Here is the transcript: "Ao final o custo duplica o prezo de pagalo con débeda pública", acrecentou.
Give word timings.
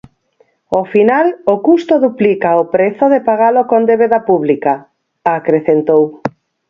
"Ao 0.75 0.83
final 0.93 1.27
o 1.53 1.55
custo 1.67 1.93
duplica 2.05 2.61
o 2.61 2.63
prezo 2.73 3.05
de 3.13 3.19
pagalo 3.27 3.61
con 3.71 3.81
débeda 3.89 4.19
pública", 4.29 4.73
acrecentou. 5.37 6.03